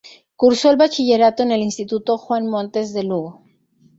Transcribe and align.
Cursó 0.35 0.71
el 0.71 0.77
bachillerato 0.77 1.43
en 1.43 1.51
el 1.51 1.61
instituto 1.61 2.17
Juan 2.17 2.47
Montes 2.47 2.91
de 2.91 3.03
Lugo. 3.03 3.43